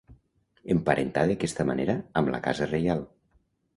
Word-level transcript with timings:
Emparentà 0.75 1.25
d'aquesta 1.31 1.67
manera 1.73 1.99
amb 2.23 2.33
la 2.37 2.41
Casa 2.49 2.69
Reial. 2.73 3.05